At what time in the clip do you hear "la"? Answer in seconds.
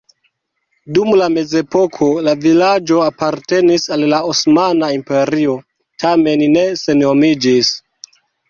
1.21-1.27, 2.29-2.33, 4.15-4.23